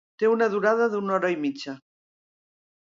[0.21, 1.77] Té una durada d'una hora i mitja.